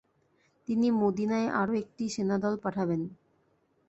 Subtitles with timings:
[0.67, 3.01] তিনি মদিনায় আরও একটি সেনাদল পাঠাবেন।